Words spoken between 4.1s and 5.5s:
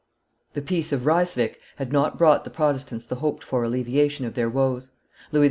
of their woes. Louis XIV.